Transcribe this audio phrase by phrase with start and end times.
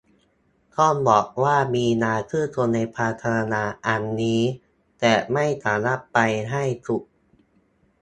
[0.77, 4.41] ต้องบอกว่ามีน่าชื่นชนในความพยายามอันนี้
[4.99, 6.17] แต่ไม่สามารถไป
[6.49, 7.01] ได้สุด